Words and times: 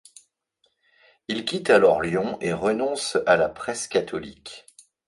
Il 1.27 1.45
quitte 1.45 1.69
alors 1.69 2.01
Lyon 2.01 2.39
et 2.41 2.53
renonce 2.53 3.19
à 3.27 3.37
la 3.37 3.49
presse 3.49 3.87
catholique. 3.87 4.65